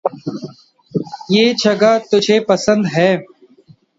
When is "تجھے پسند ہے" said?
2.11-3.11